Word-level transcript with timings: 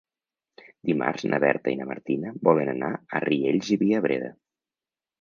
Dimarts 0.89 1.25
na 1.33 1.39
Berta 1.43 1.75
i 1.75 1.79
na 1.83 1.87
Martina 1.91 2.33
volen 2.51 2.75
anar 2.75 2.93
a 3.19 3.25
Riells 3.29 3.73
i 3.77 3.81
Viabrea. 3.87 4.37